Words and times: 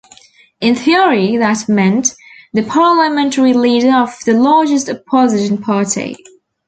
In 0.61 0.73
theory, 0.73 1.37
that 1.37 1.69
meant 1.69 2.15
the 2.53 2.63
parliamentary 2.63 3.53
leader 3.53 3.93
of 3.97 4.17
the 4.25 4.33
largest 4.33 4.89
Opposition 4.89 5.59
party. 5.59 6.15